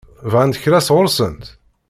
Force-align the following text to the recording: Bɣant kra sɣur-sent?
Bɣant 0.31 0.59
kra 0.63 0.79
sɣur-sent? 0.87 1.45